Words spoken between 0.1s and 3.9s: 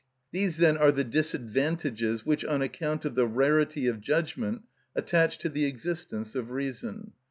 These, then, are the disadvantages which, on account of the rarity